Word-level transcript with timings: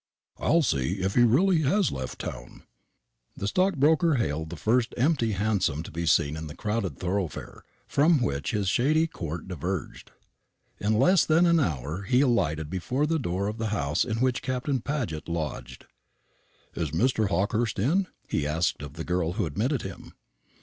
"I'll 0.39 0.63
see 0.63 0.93
if 0.93 1.13
he 1.13 1.21
really 1.21 1.61
has 1.61 1.91
left 1.91 2.17
town." 2.17 2.63
The 3.37 3.47
stockbroker 3.47 4.15
hailed 4.15 4.49
the 4.49 4.55
first 4.55 4.95
empty 4.97 5.33
hansom 5.33 5.83
to 5.83 5.91
be 5.91 6.07
seen 6.07 6.35
in 6.35 6.47
the 6.47 6.55
crowded 6.55 6.97
thoroughfare 6.97 7.63
from 7.87 8.19
which 8.19 8.49
his 8.49 8.67
shady 8.67 9.05
court 9.05 9.47
diverged. 9.47 10.09
In 10.79 10.93
less 10.97 11.23
than 11.23 11.45
an 11.45 11.59
hour 11.59 12.01
he 12.01 12.21
alighted 12.21 12.67
before 12.67 13.05
the 13.05 13.19
door 13.19 13.47
of 13.47 13.59
the 13.59 13.67
house 13.67 14.03
in 14.03 14.21
which 14.21 14.41
Captain 14.41 14.81
Paget 14.81 15.29
lodged. 15.29 15.85
"Is 16.73 16.89
Mr. 16.89 17.29
Hawkehurst 17.29 17.77
in?" 17.77 18.07
he 18.27 18.47
asked 18.47 18.81
of 18.81 18.93
the 18.93 19.05
girl 19.05 19.33
who 19.33 19.45
admitted 19.45 19.83
him. 19.83 20.13